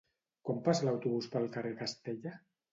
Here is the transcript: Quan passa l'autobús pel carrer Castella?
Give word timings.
Quan 0.47 0.63
passa 0.67 0.87
l'autobús 0.87 1.29
pel 1.37 1.47
carrer 1.59 1.77
Castella? 1.85 2.37